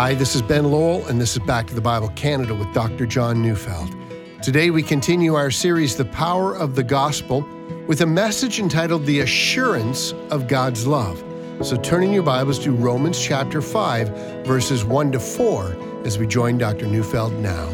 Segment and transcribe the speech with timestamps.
[0.00, 3.04] Hi, this is Ben Lowell, and this is Back to the Bible Canada with Dr.
[3.04, 3.96] John Neufeld.
[4.40, 7.40] Today we continue our series, The Power of the Gospel,
[7.88, 11.18] with a message entitled The Assurance of God's Love.
[11.62, 16.28] So turn in your Bibles to Romans chapter 5, verses 1 to 4, as we
[16.28, 16.86] join Dr.
[16.86, 17.68] Neufeld now.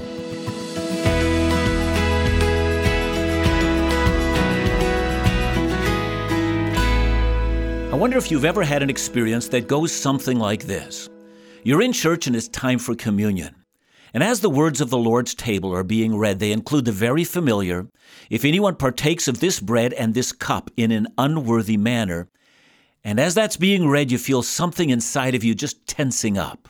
[7.92, 11.10] I wonder if you've ever had an experience that goes something like this.
[11.66, 13.54] You're in church and it's time for communion.
[14.12, 17.24] And as the words of the Lord's table are being read, they include the very
[17.24, 17.86] familiar
[18.28, 22.28] If anyone partakes of this bread and this cup in an unworthy manner,
[23.02, 26.68] and as that's being read, you feel something inside of you just tensing up.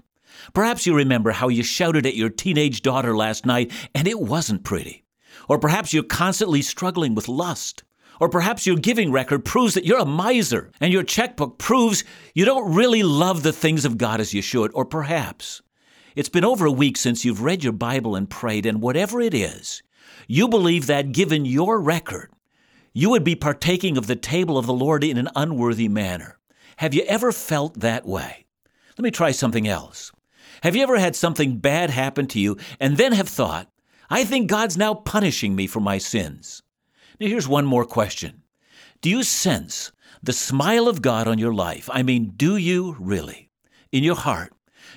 [0.52, 4.62] Perhaps you remember how you shouted at your teenage daughter last night and it wasn't
[4.62, 5.02] pretty.
[5.48, 7.82] Or perhaps you're constantly struggling with lust.
[8.20, 12.04] Or perhaps your giving record proves that you're a miser and your checkbook proves
[12.34, 14.70] you don't really love the things of God as you should.
[14.74, 15.62] Or perhaps
[16.14, 19.34] it's been over a week since you've read your Bible and prayed, and whatever it
[19.34, 19.82] is,
[20.28, 22.30] you believe that given your record,
[22.92, 26.38] you would be partaking of the table of the Lord in an unworthy manner.
[26.76, 28.46] Have you ever felt that way?
[28.96, 30.12] Let me try something else.
[30.62, 33.68] Have you ever had something bad happen to you and then have thought,
[34.08, 36.62] I think God's now punishing me for my sins?
[37.20, 38.42] Now, here's one more question
[39.00, 41.88] Do you sense the smile of God on your life?
[41.92, 43.50] I mean, do you really?
[43.92, 44.52] In your heart,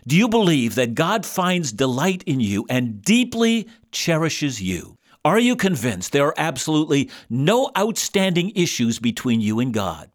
[0.08, 4.98] do you believe that God finds delight in you and deeply cherishes you?
[5.24, 10.10] Are you convinced there are absolutely no outstanding issues between you and God?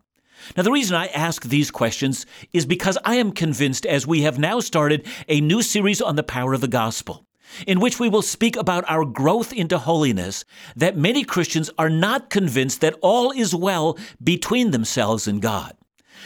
[0.57, 4.39] Now, the reason I ask these questions is because I am convinced as we have
[4.39, 7.27] now started a new series on the power of the gospel
[7.67, 10.45] in which we will speak about our growth into holiness,
[10.77, 15.75] that many Christians are not convinced that all is well between themselves and God.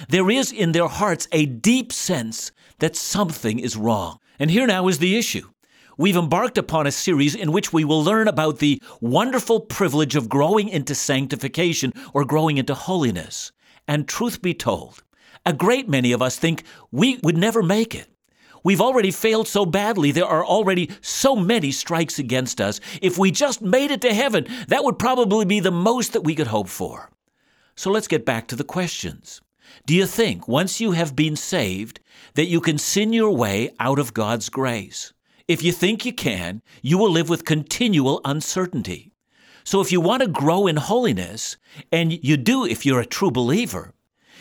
[0.09, 4.19] There is in their hearts a deep sense that something is wrong.
[4.39, 5.49] And here now is the issue.
[5.99, 10.29] We've embarked upon a series in which we will learn about the wonderful privilege of
[10.29, 13.51] growing into sanctification or growing into holiness.
[13.89, 15.03] And truth be told,
[15.47, 18.09] a great many of us think we would never make it.
[18.67, 20.11] We've already failed so badly.
[20.11, 22.81] There are already so many strikes against us.
[23.01, 26.35] If we just made it to heaven, that would probably be the most that we
[26.35, 27.13] could hope for.
[27.77, 29.41] So let's get back to the questions.
[29.87, 32.01] Do you think, once you have been saved,
[32.35, 35.13] that you can sin your way out of God's grace?
[35.47, 39.13] If you think you can, you will live with continual uncertainty.
[39.63, 41.57] So if you want to grow in holiness,
[41.93, 43.95] and you do if you're a true believer,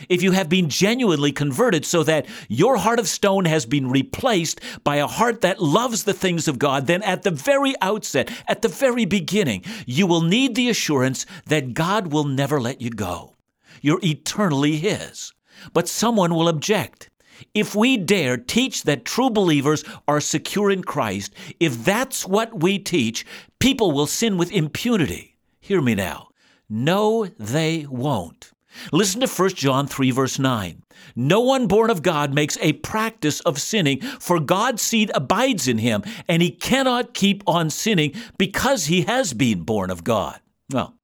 [0.10, 4.60] if you have been genuinely converted so that your heart of stone has been replaced
[4.84, 8.62] by a heart that loves the things of God, then at the very outset, at
[8.62, 13.36] the very beginning, you will need the assurance that God will never let you go.
[13.82, 15.34] You're eternally His.
[15.74, 17.10] But someone will object.
[17.54, 22.80] If we dare teach that true believers are secure in Christ, if that's what we
[22.80, 23.26] teach,
[23.60, 25.36] people will sin with impunity.
[25.60, 26.30] Hear me now.
[26.70, 28.52] No, they won't.
[28.92, 30.84] Listen to 1 John 3, verse 9.
[31.16, 35.78] No one born of God makes a practice of sinning, for God's seed abides in
[35.78, 40.40] him, and he cannot keep on sinning because he has been born of God.
[40.72, 40.96] Well,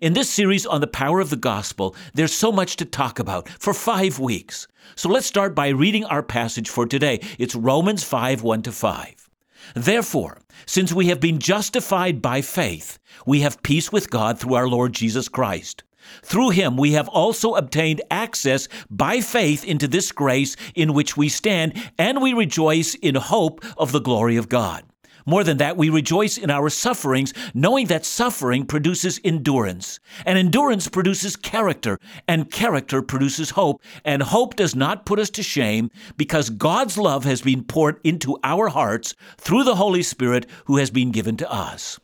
[0.00, 3.48] in this series on the power of the gospel, there's so much to talk about
[3.48, 4.66] for five weeks.
[4.96, 7.20] So let's start by reading our passage for today.
[7.38, 9.30] It's Romans 5 1 to 5.
[9.74, 14.68] Therefore, since we have been justified by faith, we have peace with God through our
[14.68, 15.84] Lord Jesus Christ
[16.22, 21.28] through him we have also obtained access by faith into this grace in which we
[21.28, 24.84] stand, and we rejoice in hope of the glory of God.
[25.26, 30.86] More than that, we rejoice in our sufferings, knowing that suffering produces endurance, and endurance
[30.88, 31.98] produces character,
[32.28, 37.24] and character produces hope, and hope does not put us to shame, because God's love
[37.24, 41.50] has been poured into our hearts through the Holy Spirit who has been given to
[41.50, 41.98] us.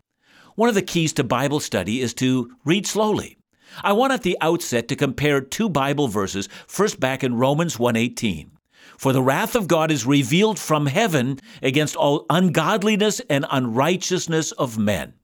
[0.55, 3.37] One of the keys to Bible study is to read slowly.
[3.83, 8.51] I want at the outset to compare two Bible verses, first back in Romans 1:18.
[8.99, 14.77] For the wrath of God is revealed from heaven against all ungodliness and unrighteousness of
[14.77, 15.15] men.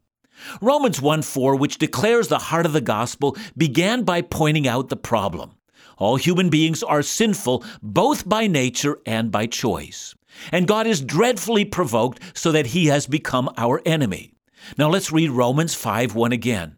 [0.61, 5.53] Romans 1:4, which declares the heart of the gospel, began by pointing out the problem.
[5.99, 10.15] All human beings are sinful both by nature and by choice.
[10.53, 14.33] And God is dreadfully provoked so that he has become our enemy.
[14.77, 16.77] Now let's read Romans 5:1 again.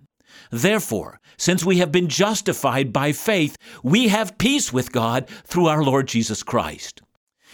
[0.50, 5.82] Therefore, since we have been justified by faith, we have peace with God through our
[5.82, 7.02] Lord Jesus Christ.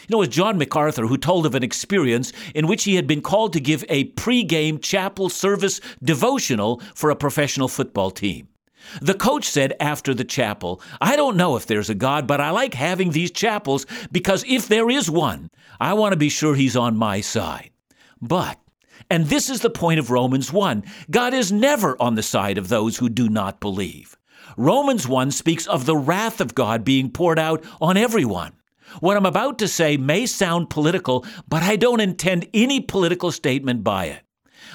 [0.09, 3.07] You know, it was John MacArthur who told of an experience in which he had
[3.07, 8.49] been called to give a pre-game chapel service devotional for a professional football team.
[9.01, 12.51] The coach said after the chapel, I don't know if there's a God, but I
[12.51, 15.49] like having these chapels because if there is one,
[15.81, 17.71] I want to be sure he's on my side.
[18.21, 18.59] But,
[19.15, 22.69] and this is the point of Romans 1, God is never on the side of
[22.69, 24.17] those who do not believe.
[24.57, 28.55] Romans 1 speaks of the wrath of God being poured out on everyone.
[28.99, 33.85] What I'm about to say may sound political, but I don't intend any political statement
[33.85, 34.23] by it.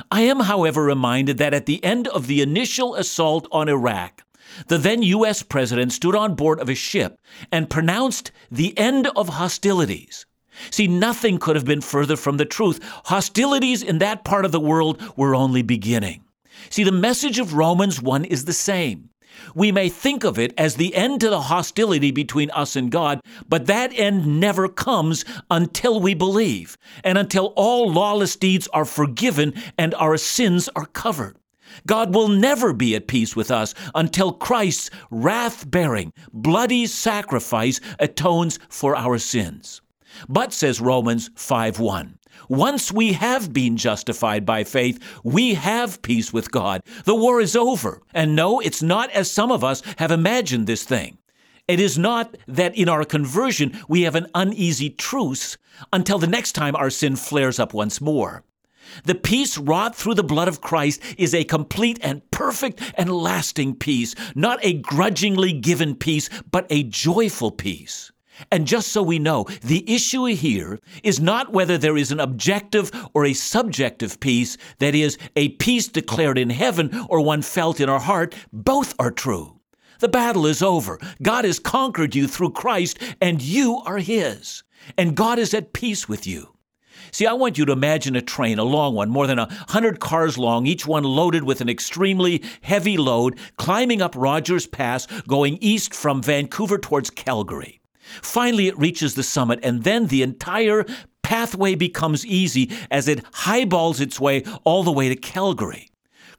[0.09, 4.23] I am, however, reminded that at the end of the initial assault on Iraq,
[4.67, 5.43] the then U.S.
[5.43, 7.19] president stood on board of a ship
[7.51, 10.25] and pronounced the end of hostilities.
[10.71, 12.79] See, nothing could have been further from the truth.
[13.05, 16.23] Hostilities in that part of the world were only beginning.
[16.69, 19.09] See, the message of Romans 1 is the same.
[19.55, 23.21] We may think of it as the end to the hostility between us and God,
[23.47, 29.53] but that end never comes until we believe and until all lawless deeds are forgiven
[29.77, 31.37] and our sins are covered.
[31.85, 38.59] God will never be at peace with us until Christ's wrath bearing, bloody sacrifice atones
[38.69, 39.81] for our sins.
[40.27, 46.31] But, says Romans 5 1, once we have been justified by faith, we have peace
[46.31, 46.81] with God.
[47.05, 48.01] The war is over.
[48.13, 51.17] And no, it's not as some of us have imagined this thing.
[51.67, 55.57] It is not that in our conversion we have an uneasy truce
[55.93, 58.43] until the next time our sin flares up once more.
[59.03, 63.75] The peace wrought through the blood of Christ is a complete and perfect and lasting
[63.75, 68.11] peace, not a grudgingly given peace, but a joyful peace.
[68.51, 72.91] And just so we know, the issue here is not whether there is an objective
[73.13, 77.89] or a subjective peace, that is, a peace declared in heaven or one felt in
[77.89, 78.35] our heart.
[78.51, 79.59] Both are true.
[79.99, 80.97] The battle is over.
[81.21, 84.63] God has conquered you through Christ, and you are His.
[84.97, 86.55] And God is at peace with you.
[87.11, 89.99] See, I want you to imagine a train, a long one, more than a hundred
[89.99, 95.57] cars long, each one loaded with an extremely heavy load, climbing up Rogers Pass, going
[95.59, 97.78] east from Vancouver towards Calgary.
[98.21, 100.85] Finally, it reaches the summit, and then the entire
[101.23, 105.89] pathway becomes easy as it highballs its way all the way to Calgary.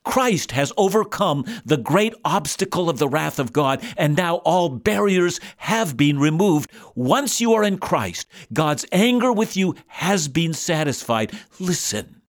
[0.05, 5.41] Christ has overcome the great obstacle of the wrath of God, and now all barriers
[5.59, 6.73] have been removed.
[6.95, 11.33] Once you are in Christ, God's anger with you has been satisfied.
[11.59, 12.23] Listen.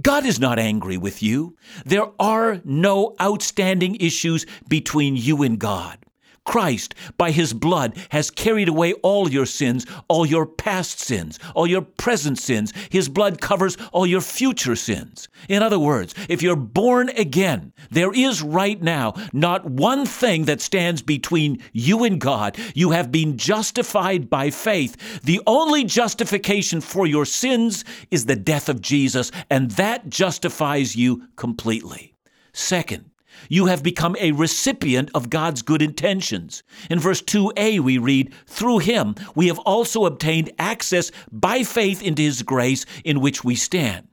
[0.00, 1.56] God is not angry with you.
[1.84, 6.01] There are no outstanding issues between you and God.
[6.44, 11.66] Christ, by his blood, has carried away all your sins, all your past sins, all
[11.66, 12.72] your present sins.
[12.90, 15.28] His blood covers all your future sins.
[15.48, 20.60] In other words, if you're born again, there is right now not one thing that
[20.60, 22.58] stands between you and God.
[22.74, 25.20] You have been justified by faith.
[25.22, 31.28] The only justification for your sins is the death of Jesus, and that justifies you
[31.36, 32.14] completely.
[32.52, 33.11] Second,
[33.48, 36.62] you have become a recipient of God's good intentions.
[36.90, 42.22] In verse 2a, we read, Through him we have also obtained access by faith into
[42.22, 44.08] his grace in which we stand.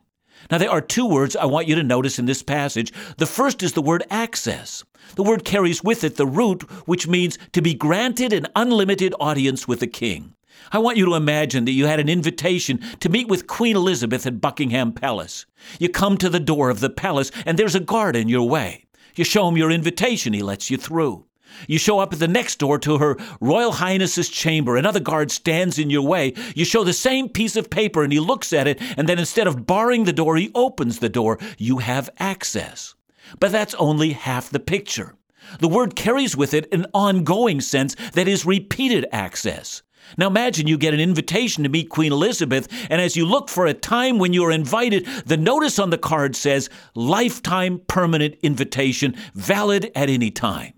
[0.50, 2.94] Now, there are two words I want you to notice in this passage.
[3.18, 4.84] The first is the word access.
[5.16, 9.68] The word carries with it the root, which means to be granted an unlimited audience
[9.68, 10.34] with the king.
[10.72, 14.26] I want you to imagine that you had an invitation to meet with Queen Elizabeth
[14.26, 15.46] at Buckingham Palace.
[15.80, 18.86] You come to the door of the palace, and there's a guard in your way.
[19.20, 21.26] You show him your invitation, he lets you through.
[21.68, 24.78] You show up at the next door to her Royal Highness's chamber.
[24.78, 26.36] Another guard stands in your way.
[26.56, 29.46] You show the same piece of paper and he looks at it, and then instead
[29.46, 31.38] of barring the door, he opens the door.
[31.58, 32.96] You have access.
[33.42, 35.16] But that's only half the picture.
[35.60, 39.82] The word carries with it an ongoing sense that is repeated access.
[40.18, 43.66] Now imagine you get an invitation to meet Queen Elizabeth, and as you look for
[43.66, 49.16] a time when you are invited, the notice on the card says lifetime permanent invitation,
[49.34, 50.74] valid at any time.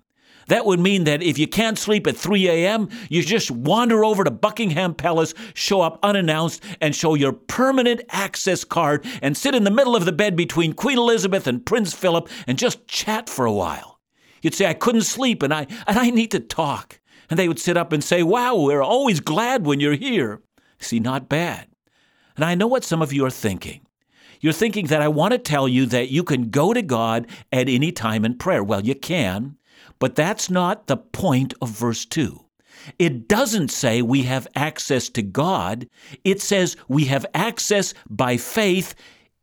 [0.47, 4.23] That would mean that if you can't sleep at 3 a.m., you just wander over
[4.23, 9.63] to Buckingham Palace, show up unannounced, and show your permanent access card and sit in
[9.63, 13.45] the middle of the bed between Queen Elizabeth and Prince Philip and just chat for
[13.45, 13.99] a while.
[14.41, 16.99] You'd say, I couldn't sleep and I, and I need to talk.
[17.31, 20.41] And they would sit up and say, Wow, we're always glad when you're here.
[20.79, 21.67] See, not bad.
[22.35, 23.87] And I know what some of you are thinking.
[24.41, 27.69] You're thinking that I want to tell you that you can go to God at
[27.69, 28.61] any time in prayer.
[28.61, 29.55] Well, you can,
[29.97, 32.43] but that's not the point of verse 2.
[32.99, 35.87] It doesn't say we have access to God,
[36.25, 38.93] it says we have access by faith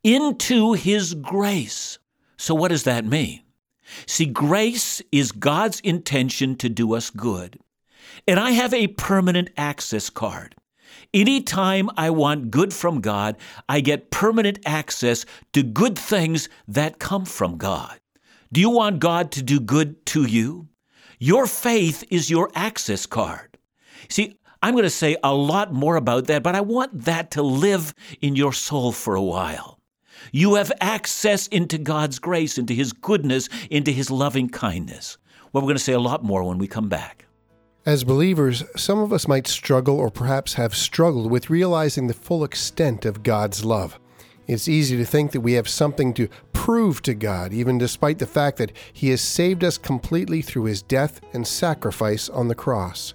[0.05, 1.99] into His grace.
[2.37, 3.41] So, what does that mean?
[4.07, 7.59] See, grace is God's intention to do us good.
[8.29, 10.55] And I have a permanent access card.
[11.15, 13.39] Anytime I want good from God,
[13.71, 17.99] I get permanent access to good things that come from God.
[18.53, 20.69] Do you want God to do good to you?
[21.19, 23.57] Your faith is your access card.
[24.11, 27.43] See, I'm going to say a lot more about that, but I want that to
[27.43, 29.81] live in your soul for a while.
[30.33, 35.17] You have access into God's grace, into His goodness, into His loving kindness.
[35.51, 37.25] Well, we're going to say a lot more when we come back.
[37.89, 42.45] As believers, some of us might struggle or perhaps have struggled with realizing the full
[42.45, 43.99] extent of God's love.
[44.47, 48.27] It's easy to think that we have something to prove to God, even despite the
[48.27, 53.15] fact that He has saved us completely through His death and sacrifice on the cross.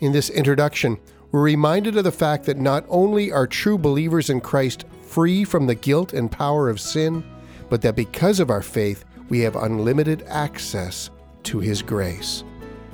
[0.00, 1.00] In this introduction,
[1.30, 5.66] we're reminded of the fact that not only are true believers in Christ free from
[5.66, 7.24] the guilt and power of sin,
[7.70, 11.08] but that because of our faith, we have unlimited access
[11.44, 12.44] to His grace.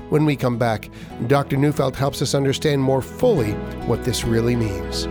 [0.08, 0.88] When we come back,
[1.26, 1.58] Dr.
[1.58, 3.52] Neufeld helps us understand more fully
[3.86, 5.06] what this really means.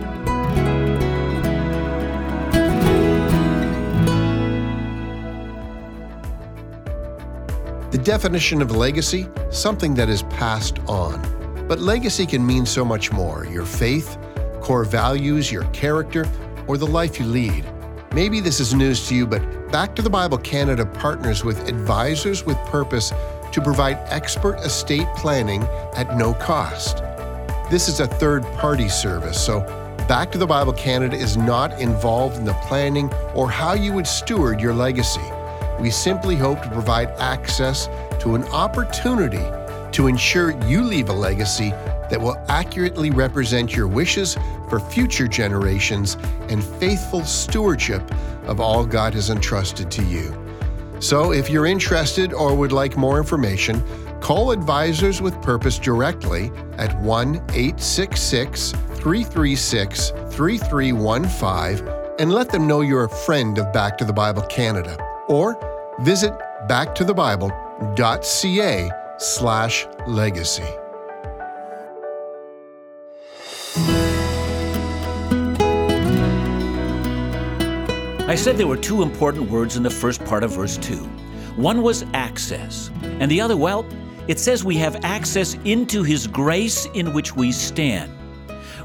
[7.92, 11.22] The definition of legacy, something that is passed on.
[11.68, 14.18] But legacy can mean so much more your faith,
[14.60, 16.26] core values, your character,
[16.66, 17.64] or the life you lead.
[18.12, 22.42] Maybe this is news to you, but Back to the Bible Canada partners with Advisors
[22.46, 23.12] with Purpose
[23.52, 25.62] to provide expert estate planning
[25.94, 26.98] at no cost.
[27.70, 29.60] This is a third party service, so
[30.08, 34.06] Back to the Bible Canada is not involved in the planning or how you would
[34.06, 35.20] steward your legacy.
[35.78, 37.90] We simply hope to provide access
[38.20, 39.44] to an opportunity
[39.92, 41.72] to ensure you leave a legacy
[42.08, 44.38] that will accurately represent your wishes
[44.70, 46.16] for future generations
[46.48, 48.02] and faithful stewardship
[48.44, 50.37] of all God has entrusted to you.
[51.00, 53.82] So, if you're interested or would like more information,
[54.20, 61.88] call Advisors with Purpose directly at 1 866 336 3315
[62.18, 64.98] and let them know you're a friend of Back to the Bible Canada.
[65.28, 65.56] Or
[66.00, 66.32] visit
[66.68, 70.64] backtothebible.ca slash legacy.
[78.28, 80.96] I said there were two important words in the first part of verse 2.
[81.56, 83.86] One was access, and the other, well,
[84.26, 88.12] it says we have access into His grace in which we stand.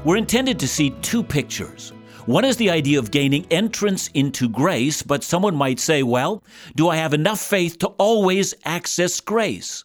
[0.02, 1.92] We're intended to see two pictures.
[2.24, 6.42] One is the idea of gaining entrance into grace, but someone might say, well,
[6.74, 9.84] do I have enough faith to always access grace?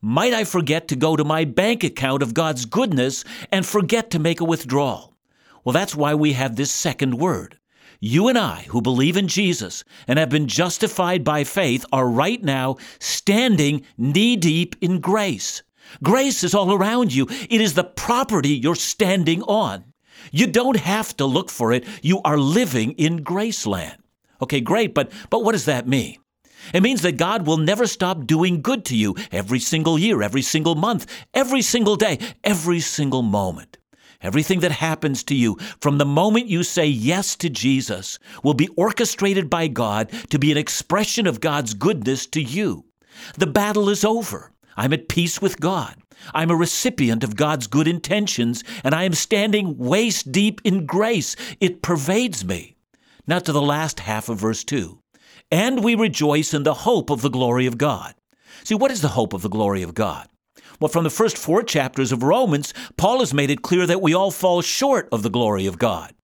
[0.00, 4.20] Might I forget to go to my bank account of God's goodness and forget to
[4.20, 5.16] make a withdrawal?
[5.64, 7.56] Well, that's why we have this second word.
[8.02, 12.42] You and I, who believe in Jesus and have been justified by faith, are right
[12.42, 15.62] now standing knee deep in grace.
[16.02, 17.26] Grace is all around you.
[17.50, 19.84] It is the property you're standing on.
[20.32, 21.84] You don't have to look for it.
[22.00, 23.96] You are living in Graceland.
[24.40, 26.16] Okay, great, but, but what does that mean?
[26.72, 30.42] It means that God will never stop doing good to you every single year, every
[30.42, 33.76] single month, every single day, every single moment.
[34.22, 38.68] Everything that happens to you from the moment you say yes to Jesus will be
[38.76, 42.84] orchestrated by God to be an expression of God's goodness to you.
[43.36, 44.52] The battle is over.
[44.76, 45.96] I'm at peace with God.
[46.34, 51.34] I'm a recipient of God's good intentions, and I am standing waist deep in grace.
[51.60, 52.76] It pervades me.
[53.26, 55.00] Now to the last half of verse 2
[55.50, 58.14] and we rejoice in the hope of the glory of God.
[58.64, 60.28] See, what is the hope of the glory of God?
[60.80, 64.14] Well, from the first four chapters of Romans, Paul has made it clear that we
[64.14, 66.14] all fall short of the glory of God.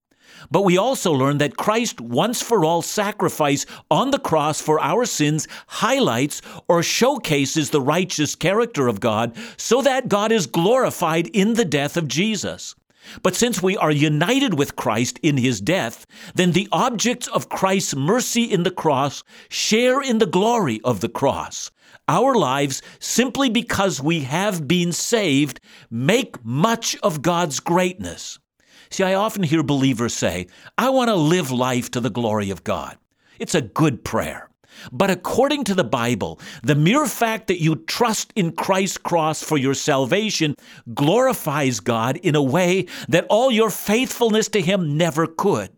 [0.51, 5.05] But we also learn that Christ once for all sacrifice on the cross for our
[5.05, 11.55] sins highlights or showcases the righteous character of God so that God is glorified in
[11.55, 12.75] the death of Jesus.
[13.23, 17.95] But since we are united with Christ in his death, then the objects of Christ's
[17.95, 21.71] mercy in the cross share in the glory of the cross.
[22.09, 25.61] Our lives, simply because we have been saved,
[25.91, 28.39] make much of God's greatness.
[28.91, 30.47] See, I often hear believers say,
[30.79, 32.97] I want to live life to the glory of God.
[33.39, 34.49] It's a good prayer.
[34.93, 39.57] But according to the Bible, the mere fact that you trust in Christ's cross for
[39.57, 40.55] your salvation
[40.95, 45.76] glorifies God in a way that all your faithfulness to Him never could.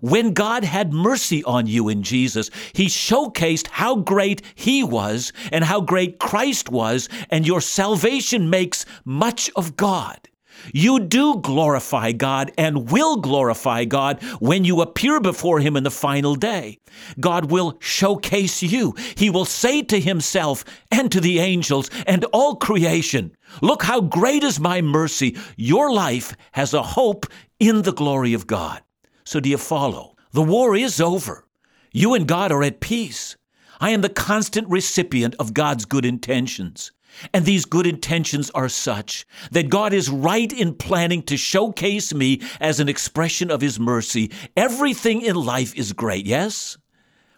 [0.00, 5.64] When God had mercy on you in Jesus, He showcased how great He was and
[5.64, 10.28] how great Christ was, and your salvation makes much of God.
[10.72, 15.90] You do glorify God and will glorify God when you appear before Him in the
[15.90, 16.78] final day.
[17.20, 18.94] God will showcase you.
[19.16, 24.42] He will say to Himself and to the angels and all creation, Look how great
[24.42, 25.36] is my mercy.
[25.56, 27.26] Your life has a hope
[27.58, 28.82] in the glory of God.
[29.28, 30.16] So, do you follow?
[30.32, 31.44] The war is over.
[31.92, 33.36] You and God are at peace.
[33.78, 36.92] I am the constant recipient of God's good intentions.
[37.34, 42.40] And these good intentions are such that God is right in planning to showcase me
[42.58, 44.32] as an expression of His mercy.
[44.56, 46.78] Everything in life is great, yes?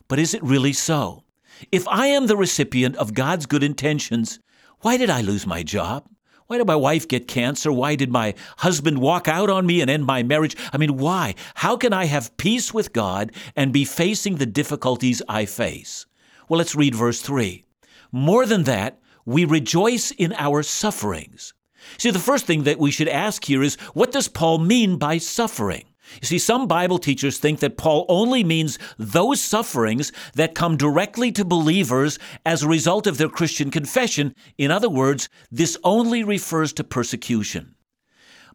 [0.06, 1.25] But is it really so?
[1.73, 4.38] If I am the recipient of God's good intentions,
[4.82, 6.06] why did I lose my job?
[6.50, 7.71] Why did my wife get cancer?
[7.71, 10.57] Why did my husband walk out on me and end my marriage?
[10.73, 11.37] I mean, why?
[11.54, 16.07] How can I have peace with God and be facing the difficulties I face?
[16.49, 17.64] Well, let's read verse 3.
[18.11, 21.54] More than that, we rejoice in our sufferings.
[21.99, 25.19] See, the first thing that we should ask here is what does Paul mean by
[25.19, 25.85] suffering?
[26.21, 31.33] You see, some Bible teachers think that Paul only means those sufferings that come directly
[31.33, 34.35] to believers as a result of their Christian confession.
[34.59, 37.75] In other words, this only refers to persecution.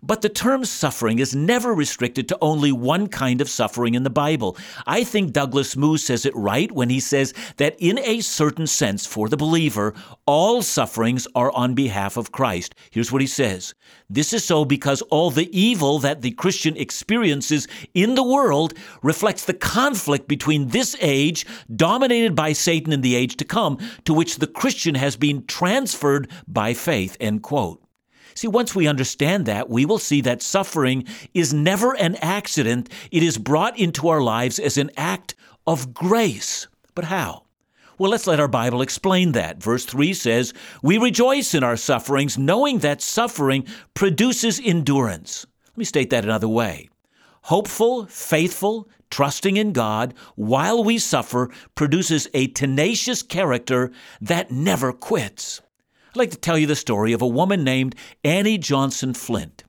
[0.01, 4.09] But the term suffering is never restricted to only one kind of suffering in the
[4.09, 4.57] Bible.
[4.85, 9.05] I think Douglas Moo says it right when he says that in a certain sense,
[9.05, 9.93] for the believer,
[10.25, 12.75] all sufferings are on behalf of Christ.
[12.91, 13.73] Here's what he says
[14.09, 19.45] This is so because all the evil that the Christian experiences in the world reflects
[19.45, 24.37] the conflict between this age, dominated by Satan in the age to come, to which
[24.37, 27.17] the Christian has been transferred by faith.
[27.19, 27.84] End quote.
[28.35, 32.89] See, once we understand that, we will see that suffering is never an accident.
[33.09, 36.67] It is brought into our lives as an act of grace.
[36.93, 37.43] But how?
[37.97, 39.63] Well, let's let our Bible explain that.
[39.63, 45.45] Verse 3 says, We rejoice in our sufferings, knowing that suffering produces endurance.
[45.69, 46.89] Let me state that another way.
[47.43, 55.61] Hopeful, faithful, trusting in God while we suffer produces a tenacious character that never quits.
[56.15, 57.93] I'd like to tell you the story of a woman named
[58.23, 59.65] Annie Johnson Flint.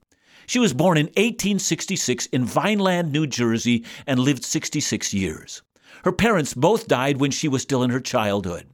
[0.47, 5.62] She was born in 1866 in Vineland, New Jersey, and lived 66 years.
[6.05, 8.69] Her parents both died when she was still in her childhood.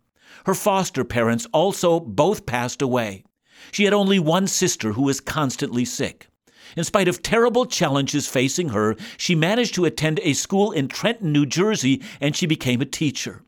[0.44, 3.24] Her foster parents also both passed away.
[3.70, 6.28] She had only one sister who was constantly sick.
[6.76, 11.32] In spite of terrible challenges facing her, she managed to attend a school in Trenton,
[11.32, 13.40] New Jersey, and she became a teacher.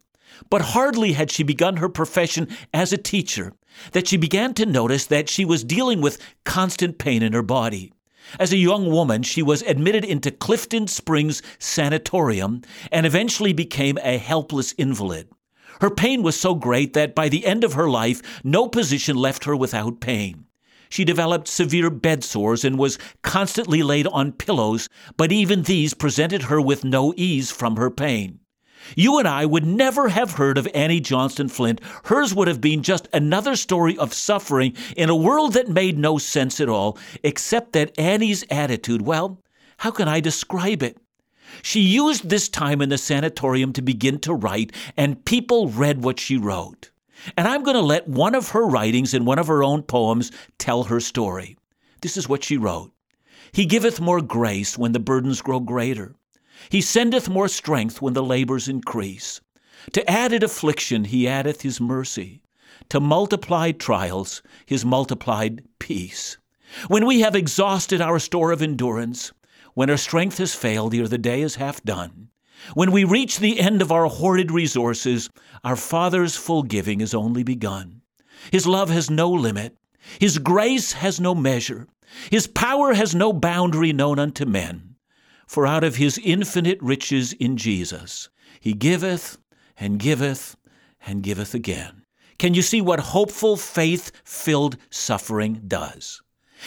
[0.49, 3.53] But hardly had she begun her profession as a teacher
[3.93, 7.93] that she began to notice that she was dealing with constant pain in her body.
[8.39, 14.19] As a young woman, she was admitted into Clifton Springs Sanatorium and eventually became a
[14.19, 15.29] helpless invalid.
[15.81, 19.45] Her pain was so great that by the end of her life, no position left
[19.45, 20.47] her without pain.
[20.89, 26.45] She developed severe bed sores and was constantly laid on pillows, but even these presented
[26.45, 28.39] her with no ease from her pain.
[28.97, 31.81] You and I would never have heard of Annie Johnson Flint.
[32.05, 36.19] Hers would have been just another story of suffering in a world that made no
[36.19, 39.41] sense at all, except that Annie's attitude, well,
[39.79, 40.99] how can I describe it?
[41.63, 46.19] She used this time in the sanatorium to begin to write, and people read what
[46.19, 46.91] she wrote.
[47.37, 50.31] And I'm going to let one of her writings in one of her own poems
[50.59, 51.57] tell her story.
[52.01, 52.93] This is what she wrote
[53.53, 56.15] He giveth more grace when the burdens grow greater.
[56.69, 59.41] He sendeth more strength when the labors increase.
[59.93, 62.43] To added affliction he addeth his mercy.
[62.91, 66.39] To multiplied trials his multiplied peace.
[66.89, 69.33] When we have exhausted our store of endurance,
[69.75, 72.29] when our strength has failed ere the day is half done,
[72.73, 75.29] when we reach the end of our hoarded resources,
[75.65, 78.01] our Father's full giving is only begun.
[78.51, 79.77] His love has no limit.
[80.19, 81.89] His grace has no measure.
[82.31, 84.94] His power has no boundary known unto men.
[85.47, 88.29] For out of his infinite riches in Jesus,
[88.61, 89.39] he giveth
[89.77, 90.57] and giveth
[91.07, 92.05] and giveth again.
[92.39, 96.23] Can you see what hopeful, faith filled suffering does?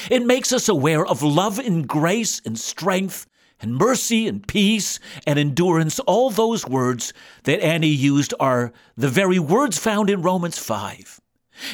[0.09, 3.25] It makes us aware of love and grace and strength
[3.59, 5.99] and mercy and peace and endurance.
[6.01, 7.13] All those words
[7.43, 11.19] that Annie used are the very words found in Romans 5.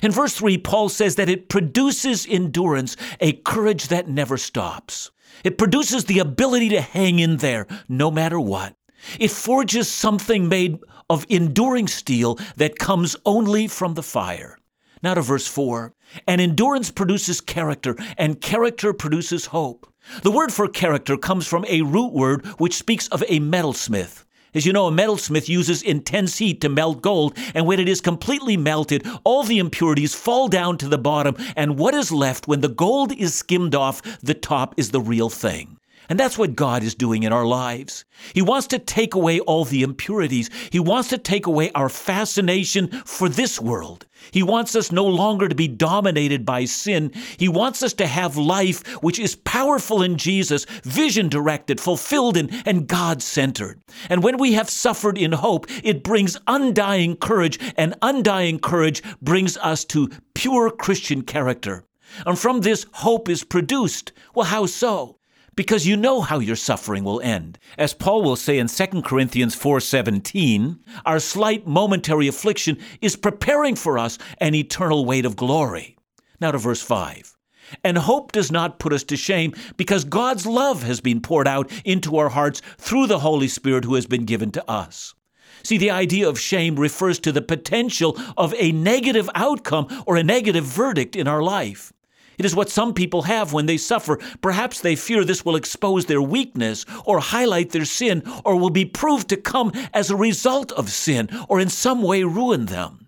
[0.01, 5.11] In verse 3, Paul says that it produces endurance, a courage that never stops.
[5.43, 8.75] It produces the ability to hang in there no matter what.
[9.19, 14.57] It forges something made of enduring steel that comes only from the fire.
[15.01, 15.93] Now to verse 4.
[16.27, 19.87] And endurance produces character, and character produces hope.
[20.21, 24.23] The word for character comes from a root word which speaks of a metalsmith.
[24.53, 28.01] As you know, a metalsmith uses intense heat to melt gold, and when it is
[28.01, 32.61] completely melted, all the impurities fall down to the bottom, and what is left when
[32.61, 35.77] the gold is skimmed off the top is the real thing.
[36.09, 38.05] And that's what God is doing in our lives.
[38.33, 40.49] He wants to take away all the impurities.
[40.69, 44.05] He wants to take away our fascination for this world.
[44.31, 47.11] He wants us no longer to be dominated by sin.
[47.37, 52.49] He wants us to have life which is powerful in Jesus, vision directed, fulfilled, in,
[52.65, 53.81] and God centered.
[54.09, 59.57] And when we have suffered in hope, it brings undying courage, and undying courage brings
[59.57, 61.83] us to pure Christian character.
[62.25, 64.11] And from this, hope is produced.
[64.35, 65.17] Well, how so?
[65.55, 67.59] Because you know how your suffering will end.
[67.77, 73.97] As Paul will say in 2 Corinthians 4:17, our slight momentary affliction is preparing for
[73.97, 75.97] us an eternal weight of glory.
[76.39, 77.37] Now to verse 5.
[77.83, 81.71] And hope does not put us to shame because God's love has been poured out
[81.85, 85.15] into our hearts through the Holy Spirit who has been given to us.
[85.63, 90.23] See, the idea of shame refers to the potential of a negative outcome or a
[90.23, 91.93] negative verdict in our life.
[92.37, 94.17] It is what some people have when they suffer.
[94.41, 98.85] Perhaps they fear this will expose their weakness or highlight their sin or will be
[98.85, 103.07] proved to come as a result of sin or in some way ruin them.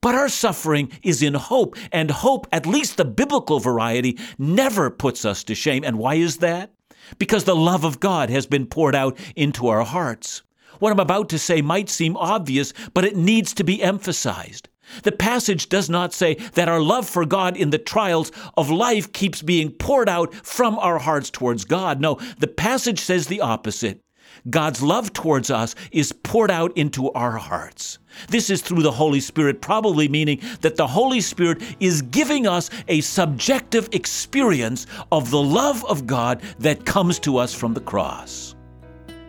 [0.00, 5.26] But our suffering is in hope, and hope, at least the biblical variety, never puts
[5.26, 5.84] us to shame.
[5.84, 6.72] And why is that?
[7.18, 10.42] Because the love of God has been poured out into our hearts.
[10.78, 14.69] What I'm about to say might seem obvious, but it needs to be emphasized.
[15.02, 19.12] The passage does not say that our love for God in the trials of life
[19.12, 22.00] keeps being poured out from our hearts towards God.
[22.00, 24.00] No, the passage says the opposite.
[24.48, 27.98] God's love towards us is poured out into our hearts.
[28.28, 32.70] This is through the Holy Spirit, probably meaning that the Holy Spirit is giving us
[32.88, 38.54] a subjective experience of the love of God that comes to us from the cross.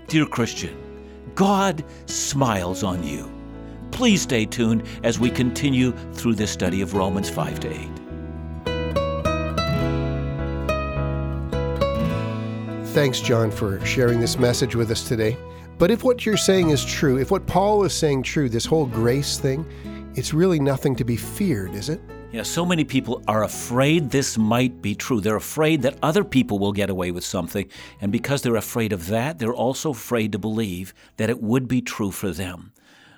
[0.08, 0.78] Dear Christian,
[1.36, 3.41] God smiles on you.
[4.02, 7.78] Please stay tuned as we continue through this study of Romans 5 to 8.
[12.96, 15.38] Thanks, John, for sharing this message with us today.
[15.78, 18.88] But if what you're saying is true, if what Paul is saying true, this whole
[18.88, 19.68] grace thing,
[20.16, 22.02] it's really nothing to be feared, is it?
[22.32, 25.22] Yeah, so many people are afraid this might be true.
[25.22, 27.70] They're afraid that other people will get away with something.
[28.02, 31.84] And because they're afraid of that, they're also afraid to believe that it would be
[31.84, 32.72] true for them.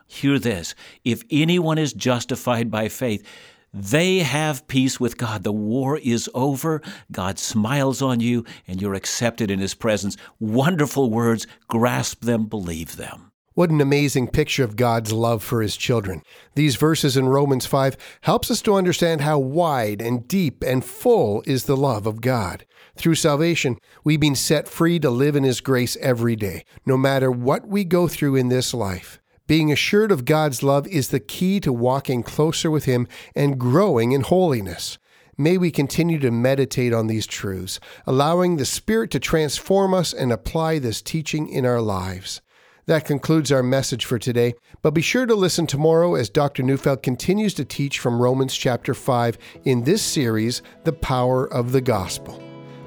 [0.08, 3.26] Hear this if anyone is justified by faith,
[3.74, 5.44] they have peace with God.
[5.44, 6.82] The war is over.
[7.12, 10.16] God smiles on you, and you're accepted in His presence.
[10.40, 11.48] Wonderful words.
[11.68, 13.32] Grasp them, believe them.
[13.56, 16.24] What an amazing picture of God's love for his children.
[16.56, 21.44] These verses in Romans 5 helps us to understand how wide and deep and full
[21.46, 22.66] is the love of God.
[22.96, 27.30] Through salvation, we've been set free to live in his grace every day, no matter
[27.30, 29.20] what we go through in this life.
[29.46, 34.14] Being assured of God's love is the key to walking closer with Him and growing
[34.14, 34.98] in holiness.
[35.38, 40.32] May we continue to meditate on these truths, allowing the Spirit to transform us and
[40.32, 42.40] apply this teaching in our lives.
[42.86, 46.64] That concludes our message for today, but be sure to listen tomorrow as Dr.
[46.64, 51.82] Neufeld continues to teach from Romans chapter 5 in this series, The Power of the
[51.82, 52.42] Gospel.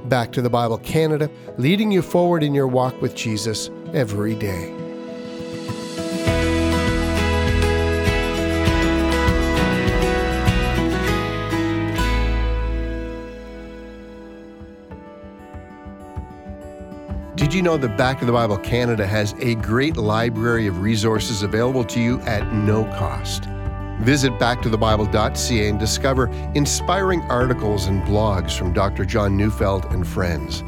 [0.07, 4.86] Back to the Bible Canada, leading you forward in your walk with Jesus every day.
[17.47, 21.45] Did you know that Back to the Bible Canada has a great library of resources
[21.45, 23.45] available to you at no cost?
[24.01, 29.05] Visit backtothebible.ca and discover inspiring articles and blogs from Dr.
[29.05, 30.65] John Neufeld and friends.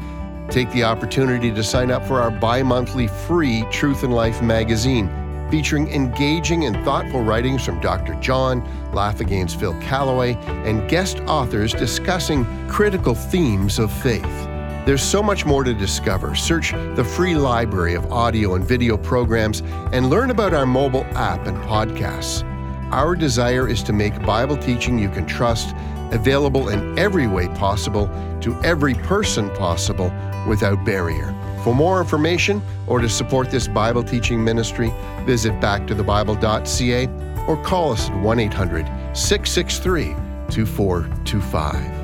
[0.49, 5.09] Take the opportunity to sign up for our bi monthly free Truth and Life magazine,
[5.51, 8.13] featuring engaging and thoughtful writings from Dr.
[8.21, 8.63] John,
[8.93, 14.48] Laugh Phil Callaway, and guest authors discussing critical themes of faith.
[14.85, 16.35] There's so much more to discover.
[16.35, 19.61] Search the free library of audio and video programs
[19.91, 22.43] and learn about our mobile app and podcasts.
[22.91, 25.75] Our desire is to make Bible teaching you can trust
[26.11, 28.07] available in every way possible
[28.41, 30.11] to every person possible
[30.47, 31.35] without barrier.
[31.63, 34.91] For more information or to support this Bible teaching ministry,
[35.25, 40.15] visit backtothebible.ca or call us at 1 800 663
[40.49, 41.98] 2425.